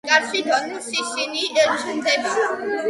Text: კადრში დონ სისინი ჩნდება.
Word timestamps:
კადრში 0.11 0.39
დონ 0.47 0.71
სისინი 0.87 1.47
ჩნდება. 1.61 2.35